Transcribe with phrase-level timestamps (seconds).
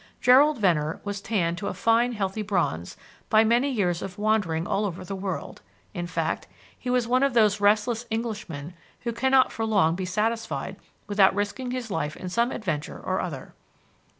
[0.19, 2.97] Gerald Venner was tanned to a fine, healthy bronze
[3.29, 5.61] by many years of wandering all over the world;
[5.93, 10.77] in fact, he was one of those restless Englishmen who cannot for long be satisfied
[11.05, 13.53] without risking his life in some adventure or other.